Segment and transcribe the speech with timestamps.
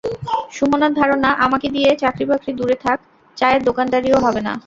[0.51, 2.97] সুমনার ধারণা, আমাকে দিয়ে চাকরিবাকরি দূরে থাক,
[3.37, 4.53] চায়ের দোকানদারিও হবে না।